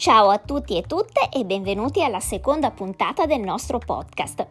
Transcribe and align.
Ciao 0.00 0.30
a 0.30 0.38
tutti 0.38 0.78
e 0.78 0.80
tutte 0.84 1.28
e 1.30 1.44
benvenuti 1.44 2.02
alla 2.02 2.20
seconda 2.20 2.70
puntata 2.70 3.26
del 3.26 3.40
nostro 3.40 3.76
podcast. 3.76 4.46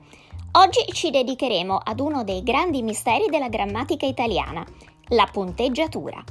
Oggi 0.52 0.86
ci 0.94 1.10
dedicheremo 1.10 1.76
ad 1.76 2.00
uno 2.00 2.24
dei 2.24 2.44
grandi 2.44 2.84
misteri 2.84 3.26
della 3.32 3.50
grammatica 3.50 4.06
italiana, 4.06 4.64
la 5.08 5.28
punteggiatura. 5.32 6.24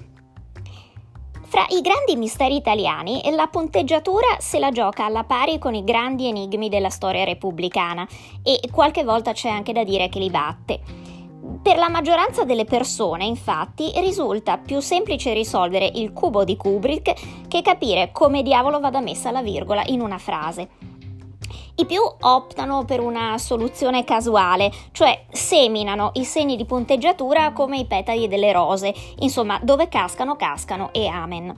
Fra 1.46 1.66
i 1.70 1.80
grandi 1.80 2.14
misteri 2.14 2.54
italiani, 2.54 3.20
la 3.34 3.48
punteggiatura 3.48 4.36
se 4.38 4.60
la 4.60 4.70
gioca 4.70 5.06
alla 5.06 5.24
pari 5.24 5.58
con 5.58 5.74
i 5.74 5.82
grandi 5.82 6.28
enigmi 6.28 6.68
della 6.68 6.88
storia 6.88 7.24
repubblicana 7.24 8.06
e 8.44 8.60
qualche 8.70 9.02
volta 9.02 9.32
c'è 9.32 9.48
anche 9.48 9.72
da 9.72 9.82
dire 9.82 10.08
che 10.08 10.20
li 10.20 10.30
batte. 10.30 11.07
Per 11.62 11.76
la 11.76 11.88
maggioranza 11.88 12.44
delle 12.44 12.64
persone, 12.64 13.24
infatti, 13.24 13.92
risulta 13.96 14.58
più 14.58 14.80
semplice 14.80 15.32
risolvere 15.32 15.90
il 15.94 16.12
cubo 16.12 16.44
di 16.44 16.56
Kubrick 16.56 17.46
che 17.46 17.62
capire 17.62 18.10
come 18.12 18.42
diavolo 18.42 18.80
vada 18.80 19.00
messa 19.00 19.30
la 19.30 19.42
virgola 19.42 19.82
in 19.86 20.00
una 20.00 20.18
frase. 20.18 20.68
I 21.76 21.86
più 21.86 22.00
optano 22.20 22.84
per 22.84 23.00
una 23.00 23.38
soluzione 23.38 24.02
casuale, 24.02 24.72
cioè 24.90 25.26
seminano 25.30 26.10
i 26.14 26.24
segni 26.24 26.56
di 26.56 26.64
punteggiatura 26.64 27.52
come 27.52 27.78
i 27.78 27.86
petali 27.86 28.26
delle 28.26 28.50
rose, 28.50 28.92
insomma 29.20 29.60
dove 29.62 29.88
cascano 29.88 30.34
cascano 30.34 30.92
e 30.92 31.06
amen. 31.06 31.54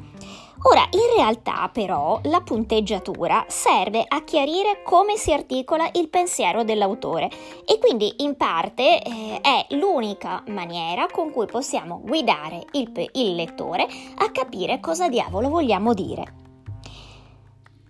Ora, 0.62 0.86
in 0.90 1.16
realtà 1.16 1.70
però 1.72 2.20
la 2.24 2.42
punteggiatura 2.42 3.46
serve 3.48 4.04
a 4.06 4.22
chiarire 4.24 4.82
come 4.84 5.16
si 5.16 5.32
articola 5.32 5.88
il 5.94 6.10
pensiero 6.10 6.64
dell'autore 6.64 7.30
e 7.64 7.78
quindi 7.78 8.12
in 8.18 8.36
parte 8.36 9.02
eh, 9.02 9.40
è 9.40 9.66
l'unica 9.70 10.42
maniera 10.48 11.06
con 11.10 11.30
cui 11.30 11.46
possiamo 11.46 12.00
guidare 12.04 12.66
il, 12.72 12.92
il 13.14 13.34
lettore 13.36 13.86
a 14.18 14.30
capire 14.30 14.80
cosa 14.80 15.08
diavolo 15.08 15.48
vogliamo 15.48 15.94
dire. 15.94 16.34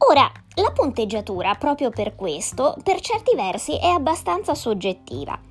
Ora, 0.08 0.30
la 0.54 0.70
punteggiatura, 0.72 1.54
proprio 1.54 1.90
per 1.90 2.14
questo, 2.14 2.76
per 2.84 3.00
certi 3.00 3.34
versi 3.34 3.78
è 3.78 3.88
abbastanza 3.88 4.54
soggettiva. 4.54 5.49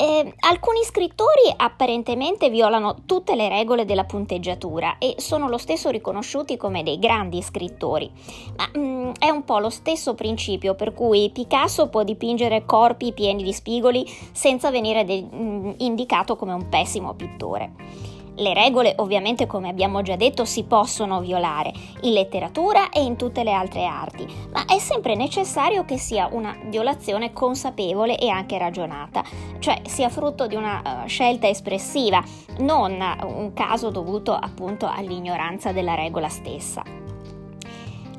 Eh, 0.00 0.32
alcuni 0.48 0.82
scrittori 0.82 1.52
apparentemente 1.54 2.48
violano 2.48 3.02
tutte 3.04 3.34
le 3.34 3.50
regole 3.50 3.84
della 3.84 4.04
punteggiatura 4.04 4.96
e 4.96 5.16
sono 5.18 5.46
lo 5.46 5.58
stesso 5.58 5.90
riconosciuti 5.90 6.56
come 6.56 6.82
dei 6.82 6.98
grandi 6.98 7.42
scrittori, 7.42 8.10
ma 8.56 8.70
mh, 8.72 8.80
mm, 8.80 9.10
è 9.18 9.28
un 9.28 9.44
po' 9.44 9.58
lo 9.58 9.68
stesso 9.68 10.14
principio 10.14 10.74
per 10.74 10.94
cui 10.94 11.28
Picasso 11.28 11.90
può 11.90 12.02
dipingere 12.02 12.64
corpi 12.64 13.12
pieni 13.12 13.42
di 13.42 13.52
spigoli 13.52 14.10
senza 14.32 14.70
venire 14.70 15.04
de- 15.04 15.22
mm, 15.22 15.72
indicato 15.80 16.34
come 16.34 16.54
un 16.54 16.70
pessimo 16.70 17.12
pittore. 17.12 18.19
Le 18.40 18.54
regole 18.54 18.94
ovviamente 18.96 19.46
come 19.46 19.68
abbiamo 19.68 20.00
già 20.00 20.16
detto 20.16 20.46
si 20.46 20.64
possono 20.64 21.20
violare 21.20 21.74
in 22.02 22.14
letteratura 22.14 22.88
e 22.88 23.02
in 23.02 23.16
tutte 23.16 23.44
le 23.44 23.52
altre 23.52 23.84
arti, 23.84 24.26
ma 24.50 24.64
è 24.64 24.78
sempre 24.78 25.14
necessario 25.14 25.84
che 25.84 25.98
sia 25.98 26.26
una 26.32 26.56
violazione 26.64 27.34
consapevole 27.34 28.16
e 28.16 28.30
anche 28.30 28.56
ragionata, 28.56 29.22
cioè 29.58 29.82
sia 29.84 30.08
frutto 30.08 30.46
di 30.46 30.54
una 30.54 31.02
uh, 31.04 31.06
scelta 31.06 31.48
espressiva, 31.48 32.24
non 32.60 32.98
un 33.24 33.52
caso 33.52 33.90
dovuto 33.90 34.32
appunto 34.32 34.88
all'ignoranza 34.90 35.72
della 35.72 35.94
regola 35.94 36.30
stessa. 36.30 36.82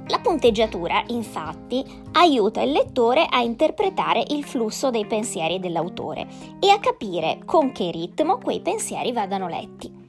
La 0.06 0.19
punteggiatura, 0.19 1.03
infatti, 1.08 1.83
aiuta 2.11 2.61
il 2.61 2.72
lettore 2.72 3.25
a 3.28 3.41
interpretare 3.41 4.23
il 4.28 4.44
flusso 4.44 4.91
dei 4.91 5.08
pensieri 5.08 5.59
dell'autore 5.59 6.28
e 6.59 6.69
a 6.69 6.80
capire 6.80 7.39
con 7.44 7.72
che 7.72 7.89
ritmo 7.89 8.38
quei 8.38 8.59
pensieri 8.59 9.11
vadano 9.13 9.47
letti. 9.47 10.00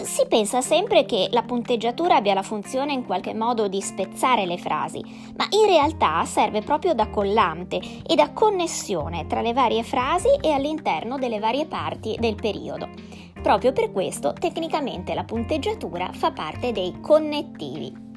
Si 0.00 0.26
pensa 0.28 0.60
sempre 0.60 1.04
che 1.04 1.28
la 1.32 1.42
punteggiatura 1.42 2.16
abbia 2.16 2.32
la 2.32 2.42
funzione 2.42 2.92
in 2.92 3.04
qualche 3.04 3.34
modo 3.34 3.66
di 3.66 3.80
spezzare 3.80 4.46
le 4.46 4.56
frasi, 4.56 5.02
ma 5.36 5.46
in 5.50 5.66
realtà 5.66 6.24
serve 6.24 6.62
proprio 6.62 6.94
da 6.94 7.08
collante 7.08 7.80
e 8.06 8.14
da 8.14 8.32
connessione 8.32 9.26
tra 9.26 9.40
le 9.40 9.52
varie 9.52 9.82
frasi 9.82 10.28
e 10.40 10.52
all'interno 10.52 11.18
delle 11.18 11.40
varie 11.40 11.66
parti 11.66 12.16
del 12.18 12.36
periodo. 12.36 12.88
Proprio 13.42 13.72
per 13.72 13.90
questo 13.90 14.32
tecnicamente 14.32 15.14
la 15.14 15.24
punteggiatura 15.24 16.10
fa 16.12 16.30
parte 16.30 16.70
dei 16.70 17.00
connettivi. 17.00 18.07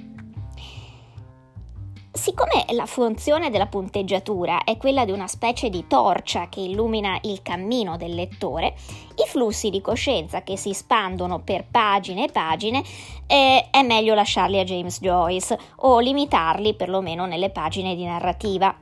Siccome 2.14 2.66
la 2.74 2.86
funzione 2.86 3.50
della 3.50 3.68
punteggiatura 3.68 4.66
è 4.66 4.76
quella 4.76 5.06
di 5.06 5.12
una 5.12 5.28
specie 5.28 5.70
di 5.70 5.88
torcia 5.88 6.50
che 6.50 6.60
illumina 6.60 7.18
il 7.22 7.42
cammino 7.42 7.96
del 7.96 8.14
lettore, 8.14 8.76
i 9.16 9.28
flussi 9.28 9.70
di 9.70 9.80
coscienza 9.80 10.44
che 10.44 10.58
si 10.58 10.74
spandono 10.74 11.40
per 11.40 11.66
pagine 11.72 12.26
e 12.26 12.32
pagine 12.32 12.84
eh, 13.28 13.70
è 13.72 13.82
meglio 13.84 14.14
lasciarli 14.14 14.60
a 14.60 14.66
James 14.66 15.00
Joyce 15.00 15.58
o 15.78 16.00
limitarli 16.00 16.74
perlomeno 16.74 17.26
nelle 17.26 17.50
pagine 17.50 17.96
di 17.96 18.04
narrativa. 18.04 18.76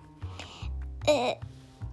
Eh, 1.05 1.37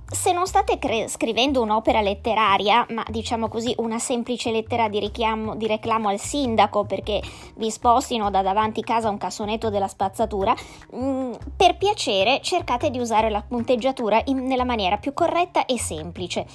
se 0.08 0.32
non 0.32 0.46
state 0.46 0.78
cre- 0.78 1.08
scrivendo 1.08 1.60
un'opera 1.60 2.00
letteraria, 2.00 2.86
ma 2.90 3.04
diciamo 3.08 3.48
così 3.48 3.74
una 3.78 3.98
semplice 3.98 4.52
lettera 4.52 4.88
di, 4.88 5.00
richiamo, 5.00 5.56
di, 5.56 5.66
reclamo 5.66 6.08
al 6.08 6.20
sindaco 6.20 6.84
perché 6.84 7.20
vi 7.56 7.70
spostino 7.72 8.30
da 8.30 8.42
davanti 8.42 8.82
casa 8.82 9.08
un 9.08 9.18
cassonetto 9.18 9.68
della 9.68 9.88
spazzatura, 9.88 10.54
mh, 10.92 10.98
mm, 10.98 11.32
per 11.56 11.76
piacere 11.76 12.40
cercate 12.40 12.90
di 12.90 13.00
usare 13.00 13.30
la 13.30 13.42
punteggiatura 13.42 14.22
in, 14.26 14.44
nella 14.44 14.64
maniera 14.64 14.96
più 14.96 15.12
corretta 15.12 15.66
e 15.66 15.76
semplice. 15.76 16.46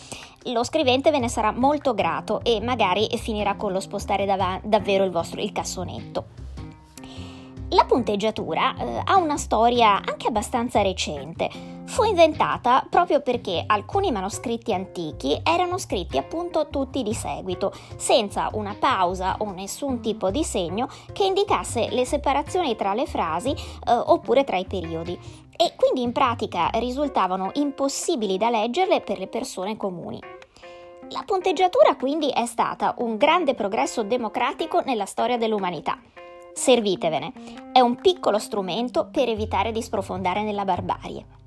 Lo 0.45 0.63
scrivente 0.63 1.11
ve 1.11 1.19
ne 1.19 1.27
sarà 1.27 1.51
molto 1.51 1.93
grato 1.93 2.41
e 2.43 2.61
magari 2.61 3.09
finirà 3.17 3.55
con 3.55 3.73
lo 3.73 3.81
spostare 3.81 4.25
dav- 4.25 4.63
davvero 4.63 5.03
il 5.03 5.11
vostro 5.11 5.41
il 5.41 5.51
cassonetto. 5.51 6.25
La 7.69 7.83
punteggiatura 7.85 8.75
eh, 8.77 9.01
ha 9.03 9.17
una 9.17 9.37
storia 9.37 10.01
anche 10.03 10.27
abbastanza 10.27 10.81
recente. 10.81 11.70
Fu 11.91 12.03
inventata 12.03 12.87
proprio 12.89 13.19
perché 13.19 13.65
alcuni 13.67 14.11
manoscritti 14.11 14.73
antichi 14.73 15.37
erano 15.43 15.77
scritti 15.77 16.17
appunto 16.17 16.69
tutti 16.69 17.03
di 17.03 17.13
seguito, 17.13 17.73
senza 17.97 18.47
una 18.53 18.77
pausa 18.79 19.35
o 19.39 19.51
nessun 19.51 19.99
tipo 19.99 20.31
di 20.31 20.41
segno 20.45 20.87
che 21.11 21.25
indicasse 21.25 21.89
le 21.89 22.05
separazioni 22.05 22.77
tra 22.77 22.93
le 22.93 23.05
frasi 23.05 23.49
eh, 23.49 23.91
oppure 23.91 24.45
tra 24.45 24.55
i 24.55 24.63
periodi 24.63 25.19
e 25.57 25.73
quindi 25.75 26.01
in 26.01 26.13
pratica 26.13 26.69
risultavano 26.75 27.51
impossibili 27.55 28.37
da 28.37 28.49
leggerle 28.49 29.01
per 29.01 29.19
le 29.19 29.27
persone 29.27 29.75
comuni. 29.75 30.17
La 31.09 31.23
punteggiatura 31.25 31.97
quindi 31.97 32.29
è 32.29 32.45
stata 32.45 32.95
un 32.99 33.17
grande 33.17 33.53
progresso 33.53 34.03
democratico 34.03 34.79
nella 34.85 35.05
storia 35.05 35.37
dell'umanità. 35.37 35.99
Servitevene, 36.53 37.33
è 37.73 37.81
un 37.81 37.97
piccolo 37.97 38.39
strumento 38.39 39.09
per 39.11 39.27
evitare 39.27 39.73
di 39.73 39.81
sprofondare 39.81 40.41
nella 40.41 40.63
barbarie. 40.63 41.39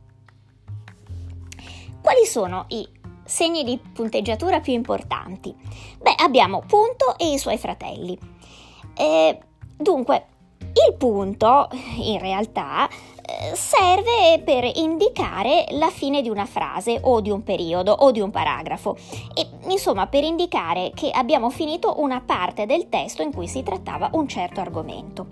Quali 2.04 2.26
sono 2.26 2.66
i 2.68 2.86
segni 3.24 3.64
di 3.64 3.78
punteggiatura 3.78 4.60
più 4.60 4.74
importanti? 4.74 5.54
Beh, 6.02 6.16
abbiamo 6.18 6.62
punto 6.66 7.16
e 7.16 7.32
i 7.32 7.38
suoi 7.38 7.56
fratelli. 7.56 8.18
Eh, 8.94 9.38
dunque, 9.74 10.26
il 10.58 10.96
punto, 10.98 11.70
in 11.96 12.18
realtà, 12.18 12.90
serve 13.54 14.42
per 14.44 14.70
indicare 14.74 15.64
la 15.70 15.88
fine 15.88 16.20
di 16.20 16.28
una 16.28 16.44
frase 16.44 17.00
o 17.02 17.22
di 17.22 17.30
un 17.30 17.42
periodo 17.42 17.92
o 17.92 18.10
di 18.10 18.20
un 18.20 18.30
paragrafo 18.30 18.98
e 19.34 19.48
insomma 19.68 20.06
per 20.06 20.24
indicare 20.24 20.90
che 20.94 21.08
abbiamo 21.10 21.48
finito 21.48 22.02
una 22.02 22.20
parte 22.20 22.66
del 22.66 22.90
testo 22.90 23.22
in 23.22 23.32
cui 23.32 23.48
si 23.48 23.62
trattava 23.62 24.10
un 24.12 24.28
certo 24.28 24.60
argomento. 24.60 25.26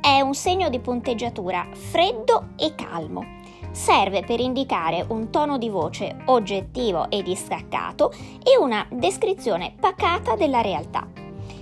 È 0.00 0.20
un 0.20 0.34
segno 0.34 0.68
di 0.68 0.78
punteggiatura 0.78 1.66
freddo 1.72 2.50
e 2.56 2.76
calmo. 2.76 3.37
Serve 3.78 4.24
per 4.24 4.40
indicare 4.40 5.06
un 5.08 5.30
tono 5.30 5.56
di 5.56 5.68
voce 5.68 6.16
oggettivo 6.26 7.08
e 7.10 7.22
distaccato 7.22 8.10
e 8.42 8.58
una 8.60 8.84
descrizione 8.90 9.72
pacata 9.78 10.34
della 10.34 10.60
realtà. 10.60 11.06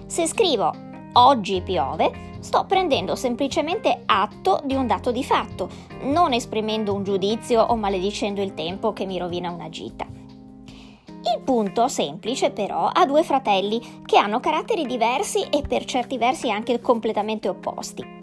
Se 0.06 0.26
scrivo 0.26 0.72
oggi 1.12 1.60
piove, 1.60 2.38
sto 2.40 2.64
prendendo 2.64 3.16
semplicemente 3.16 4.02
atto 4.06 4.62
di 4.64 4.74
un 4.74 4.86
dato 4.86 5.12
di 5.12 5.22
fatto, 5.22 5.68
non 6.04 6.32
esprimendo 6.32 6.94
un 6.94 7.04
giudizio 7.04 7.60
o 7.60 7.76
maledicendo 7.76 8.40
il 8.40 8.54
tempo 8.54 8.94
che 8.94 9.04
mi 9.04 9.18
rovina 9.18 9.50
una 9.50 9.68
gita. 9.68 10.06
Il 10.06 11.42
punto 11.44 11.86
semplice 11.86 12.50
però 12.50 12.88
ha 12.90 13.04
due 13.04 13.24
fratelli 13.24 14.02
che 14.06 14.16
hanno 14.16 14.40
caratteri 14.40 14.86
diversi 14.86 15.42
e 15.50 15.60
per 15.60 15.84
certi 15.84 16.16
versi 16.16 16.50
anche 16.50 16.80
completamente 16.80 17.46
opposti. 17.50 18.15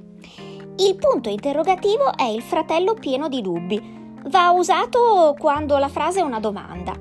Il 0.78 0.96
punto 0.96 1.30
interrogativo 1.30 2.18
è 2.18 2.24
il 2.24 2.42
fratello 2.42 2.96
pieno 2.96 3.30
di 3.30 3.42
dubbi. 3.42 3.80
Va 4.26 4.50
usato 4.50 5.36
quando 5.38 5.78
la 5.78 5.88
frase 5.88 6.22
è 6.22 6.24
una 6.24 6.40
domanda. 6.40 6.94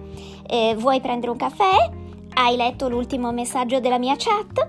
Eh, 0.47 0.75
vuoi 0.77 1.01
prendere 1.01 1.33
un 1.33 1.39
caffè? 1.39 1.91
Hai 2.35 2.57
letto 2.57 2.91
l'ultimo 2.91 3.33
messaggio 3.33 3.81
della 3.81 3.99
mia 3.99 4.15
chat? 4.19 4.69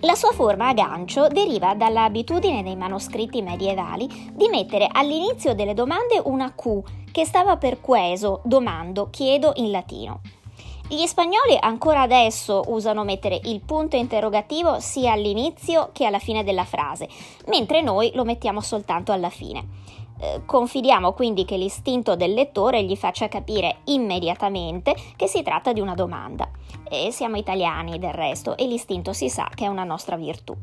La 0.00 0.16
sua 0.16 0.32
forma 0.32 0.68
a 0.68 0.74
gancio 0.74 1.28
deriva 1.28 1.74
dall'abitudine 1.74 2.64
dei 2.64 2.74
manoscritti 2.74 3.42
medievali 3.42 4.32
di 4.32 4.48
mettere 4.48 4.88
all'inizio 4.90 5.54
delle 5.54 5.72
domande 5.72 6.20
una 6.24 6.52
Q 6.52 6.82
che 7.12 7.24
stava 7.24 7.56
per 7.58 7.80
queso, 7.80 8.40
domando, 8.42 9.08
chiedo 9.10 9.52
in 9.54 9.70
latino. 9.70 10.20
Gli 10.86 11.06
spagnoli 11.06 11.56
ancora 11.58 12.02
adesso 12.02 12.62
usano 12.66 13.04
mettere 13.04 13.40
il 13.44 13.62
punto 13.62 13.96
interrogativo 13.96 14.80
sia 14.80 15.12
all'inizio 15.12 15.88
che 15.92 16.04
alla 16.04 16.18
fine 16.18 16.44
della 16.44 16.64
frase, 16.64 17.08
mentre 17.46 17.80
noi 17.80 18.12
lo 18.14 18.24
mettiamo 18.24 18.60
soltanto 18.60 19.10
alla 19.10 19.30
fine. 19.30 19.66
Eh, 20.20 20.42
confidiamo 20.44 21.12
quindi 21.12 21.46
che 21.46 21.56
l'istinto 21.56 22.16
del 22.16 22.34
lettore 22.34 22.84
gli 22.84 22.96
faccia 22.96 23.28
capire 23.28 23.78
immediatamente 23.84 24.94
che 25.16 25.26
si 25.26 25.42
tratta 25.42 25.72
di 25.72 25.80
una 25.80 25.94
domanda. 25.94 26.50
E 26.86 27.10
siamo 27.10 27.36
italiani 27.36 27.98
del 27.98 28.12
resto 28.12 28.54
e 28.54 28.66
l'istinto 28.66 29.14
si 29.14 29.30
sa 29.30 29.48
che 29.54 29.64
è 29.64 29.68
una 29.68 29.84
nostra 29.84 30.16
virtù. 30.16 30.54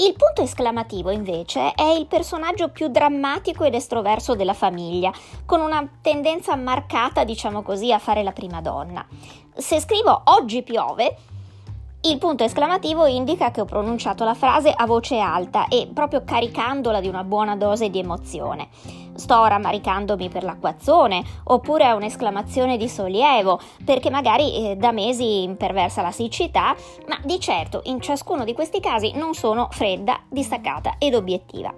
Il 0.00 0.14
punto 0.16 0.40
esclamativo 0.40 1.10
invece 1.10 1.72
è 1.74 1.82
il 1.82 2.06
personaggio 2.06 2.70
più 2.70 2.88
drammatico 2.88 3.64
ed 3.64 3.74
estroverso 3.74 4.34
della 4.34 4.54
famiglia, 4.54 5.12
con 5.44 5.60
una 5.60 5.86
tendenza 6.00 6.56
marcata, 6.56 7.22
diciamo 7.22 7.60
così, 7.60 7.92
a 7.92 7.98
fare 7.98 8.22
la 8.22 8.32
prima 8.32 8.62
donna. 8.62 9.06
Se 9.54 9.78
scrivo 9.78 10.22
oggi 10.24 10.62
piove, 10.62 11.16
il 12.02 12.16
punto 12.16 12.44
esclamativo 12.44 13.04
indica 13.04 13.50
che 13.50 13.60
ho 13.60 13.66
pronunciato 13.66 14.24
la 14.24 14.32
frase 14.32 14.72
a 14.74 14.86
voce 14.86 15.18
alta 15.18 15.68
e 15.68 15.86
proprio 15.92 16.24
caricandola 16.24 16.98
di 16.98 17.08
una 17.08 17.24
buona 17.24 17.56
dose 17.56 17.90
di 17.90 17.98
emozione. 17.98 18.68
Sto 19.14 19.44
rammaricandomi 19.44 20.30
per 20.30 20.42
l'acquazzone, 20.42 21.22
oppure 21.44 21.84
è 21.84 21.90
un'esclamazione 21.90 22.78
di 22.78 22.88
sollievo, 22.88 23.60
perché 23.84 24.08
magari 24.08 24.70
eh, 24.70 24.76
da 24.76 24.92
mesi 24.92 25.42
imperversa 25.42 26.00
la 26.00 26.10
siccità, 26.10 26.74
ma 27.06 27.18
di 27.22 27.38
certo 27.38 27.82
in 27.84 28.00
ciascuno 28.00 28.44
di 28.44 28.54
questi 28.54 28.80
casi 28.80 29.12
non 29.14 29.34
sono 29.34 29.68
fredda, 29.70 30.20
distaccata 30.30 30.94
ed 30.96 31.14
obiettiva. 31.14 31.70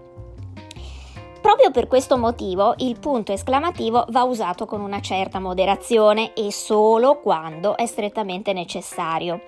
Proprio 1.41 1.73
per 1.73 1.89
questo 1.89 2.17
motivo 2.17 2.75
il 2.77 3.01
punto 3.01 3.33
esclamativo 3.33 4.07
va 4.11 4.23
usato 4.23 4.67
con 4.67 4.81
una 4.81 5.01
certa 5.01 5.41
moderazione 5.41 6.33
e 6.35 6.53
solo 6.53 7.19
quando 7.19 7.77
è 7.77 7.87
strettamente 7.87 8.53
necessario. 8.53 9.41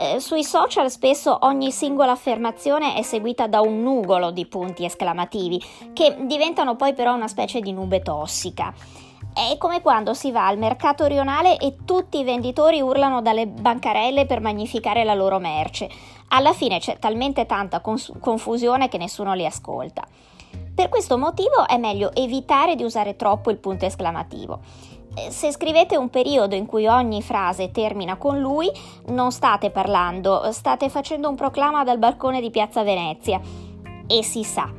Eh, 0.00 0.20
sui 0.20 0.44
social 0.44 0.88
spesso 0.92 1.36
ogni 1.42 1.72
singola 1.72 2.12
affermazione 2.12 2.94
è 2.94 3.02
seguita 3.02 3.48
da 3.48 3.60
un 3.60 3.82
nugolo 3.82 4.30
di 4.30 4.46
punti 4.46 4.84
esclamativi, 4.84 5.60
che 5.92 6.18
diventano 6.20 6.76
poi 6.76 6.94
però 6.94 7.16
una 7.16 7.26
specie 7.26 7.58
di 7.58 7.72
nube 7.72 8.00
tossica. 8.00 8.72
È 9.34 9.56
come 9.58 9.82
quando 9.82 10.14
si 10.14 10.30
va 10.30 10.46
al 10.46 10.56
mercato 10.56 11.06
rionale 11.06 11.56
e 11.56 11.78
tutti 11.84 12.20
i 12.20 12.24
venditori 12.24 12.80
urlano 12.80 13.20
dalle 13.22 13.48
bancarelle 13.48 14.24
per 14.24 14.40
magnificare 14.40 15.02
la 15.02 15.14
loro 15.14 15.40
merce. 15.40 15.90
Alla 16.28 16.52
fine 16.52 16.78
c'è 16.78 17.00
talmente 17.00 17.44
tanta 17.44 17.80
cons- 17.80 18.12
confusione 18.20 18.88
che 18.88 18.98
nessuno 18.98 19.34
li 19.34 19.44
ascolta. 19.44 20.06
Per 20.76 20.88
questo 20.90 21.18
motivo 21.18 21.66
è 21.66 21.76
meglio 21.76 22.14
evitare 22.14 22.76
di 22.76 22.84
usare 22.84 23.16
troppo 23.16 23.50
il 23.50 23.56
punto 23.56 23.84
esclamativo. 23.84 24.60
Se 25.30 25.52
scrivete 25.52 25.96
un 25.96 26.08
periodo 26.08 26.54
in 26.54 26.66
cui 26.66 26.86
ogni 26.86 27.22
frase 27.22 27.70
termina 27.70 28.16
con 28.16 28.40
lui, 28.40 28.70
non 29.06 29.32
state 29.32 29.70
parlando, 29.70 30.50
state 30.52 30.88
facendo 30.88 31.28
un 31.28 31.34
proclama 31.34 31.84
dal 31.84 31.98
balcone 31.98 32.40
di 32.40 32.50
Piazza 32.50 32.82
Venezia. 32.82 33.40
E 34.06 34.22
si 34.22 34.42
sa 34.44 34.72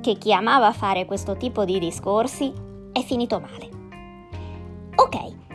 che 0.00 0.14
chi 0.14 0.32
amava 0.32 0.72
fare 0.72 1.04
questo 1.04 1.36
tipo 1.36 1.64
di 1.64 1.78
discorsi 1.78 2.52
è 2.92 3.02
finito 3.02 3.40
male. 3.40 3.68
Ok, 4.96 5.49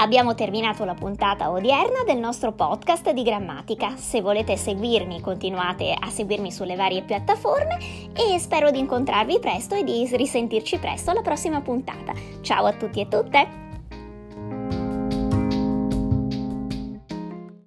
abbiamo 0.00 0.34
terminato 0.34 0.84
la 0.84 0.94
puntata 0.94 1.50
odierna 1.50 2.04
del 2.06 2.18
nostro 2.18 2.52
podcast 2.52 3.10
di 3.12 3.22
grammatica. 3.22 3.96
Se 3.96 4.22
volete 4.22 4.56
seguirmi, 4.56 5.20
continuate 5.20 5.94
a 5.98 6.08
seguirmi 6.08 6.50
sulle 6.50 6.74
varie 6.74 7.02
piattaforme 7.02 7.78
e 8.14 8.38
spero 8.38 8.70
di 8.70 8.78
incontrarvi 8.78 9.38
presto 9.38 9.74
e 9.74 9.84
di 9.84 10.08
risentirci 10.10 10.78
presto 10.78 11.10
alla 11.10 11.22
prossima 11.22 11.60
puntata. 11.60 12.14
Ciao 12.40 12.64
a 12.64 12.72
tutti 12.72 13.00
e 13.00 13.08
tutte! 13.08 13.69